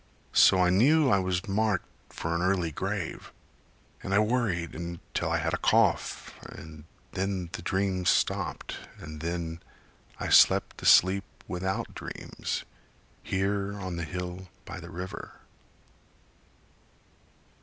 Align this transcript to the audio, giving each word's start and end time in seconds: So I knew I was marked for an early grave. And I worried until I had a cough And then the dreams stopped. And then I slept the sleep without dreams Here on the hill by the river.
So 0.33 0.63
I 0.63 0.71
knew 0.71 1.11
I 1.11 1.19
was 1.19 1.47
marked 1.47 1.85
for 2.09 2.33
an 2.33 2.41
early 2.41 2.71
grave. 2.71 3.31
And 4.01 4.15
I 4.15 4.17
worried 4.17 4.73
until 4.73 5.29
I 5.29 5.37
had 5.37 5.53
a 5.53 5.59
cough 5.59 6.33
And 6.41 6.85
then 7.11 7.49
the 7.51 7.61
dreams 7.61 8.09
stopped. 8.09 8.77
And 8.97 9.19
then 9.21 9.61
I 10.19 10.29
slept 10.29 10.79
the 10.79 10.87
sleep 10.87 11.23
without 11.47 11.93
dreams 11.93 12.63
Here 13.21 13.77
on 13.79 13.97
the 13.97 14.03
hill 14.03 14.47
by 14.65 14.79
the 14.79 14.89
river. 14.89 15.33